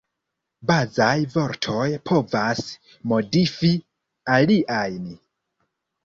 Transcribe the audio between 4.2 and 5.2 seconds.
aliajn.